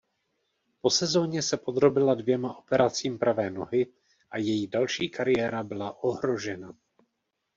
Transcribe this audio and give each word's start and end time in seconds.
Po 0.81 0.89
sezóně 0.89 1.41
se 1.41 1.57
podrobila 1.57 2.13
dvěma 2.15 2.57
operacím 2.57 3.19
pravé 3.19 3.49
nohy 3.51 3.87
a 4.31 4.37
její 4.37 4.67
další 4.67 5.09
kariéra 5.09 5.63
byla 5.63 6.03
ohrožena. 6.03 6.73